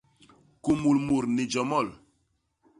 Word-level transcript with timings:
Kumul 0.63 0.97
mut 1.05 1.25
ni 1.35 1.43
jomol. 1.51 1.87